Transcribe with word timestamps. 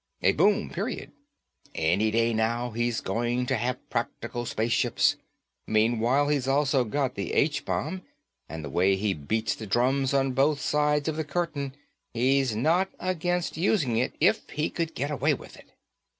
A 0.23 0.31
boom, 0.31 0.71
period. 0.71 1.11
Any 1.75 2.09
day 2.09 2.33
now 2.33 2.71
he's 2.71 3.01
going 3.01 3.45
to 3.45 3.55
have 3.55 3.87
practical 3.91 4.47
space 4.47 4.71
ships. 4.71 5.15
Meanwhile, 5.67 6.29
he's 6.29 6.47
also 6.47 6.83
got 6.85 7.13
the 7.13 7.33
H 7.33 7.65
Bomb 7.65 8.01
and 8.49 8.65
the 8.65 8.71
way 8.71 8.95
he 8.95 9.13
beats 9.13 9.53
the 9.53 9.67
drums 9.67 10.11
on 10.15 10.31
both 10.31 10.59
sides 10.59 11.07
of 11.07 11.17
the 11.17 11.23
Curtain, 11.23 11.75
he's 12.15 12.55
not 12.55 12.89
against 12.99 13.57
using 13.57 13.95
it, 13.97 14.15
if 14.19 14.49
he 14.49 14.71
could 14.71 14.95
get 14.95 15.11
away 15.11 15.35
with 15.35 15.55
it." 15.55 15.69